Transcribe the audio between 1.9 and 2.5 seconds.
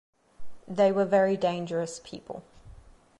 people.